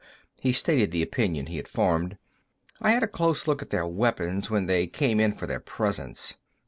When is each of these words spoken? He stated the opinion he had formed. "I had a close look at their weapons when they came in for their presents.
He 0.39 0.51
stated 0.51 0.89
the 0.89 1.03
opinion 1.03 1.45
he 1.45 1.57
had 1.57 1.67
formed. 1.67 2.17
"I 2.81 2.89
had 2.89 3.03
a 3.03 3.07
close 3.07 3.45
look 3.47 3.61
at 3.61 3.69
their 3.69 3.85
weapons 3.85 4.49
when 4.49 4.65
they 4.65 4.87
came 4.87 5.19
in 5.19 5.33
for 5.35 5.45
their 5.45 5.59
presents. 5.59 6.37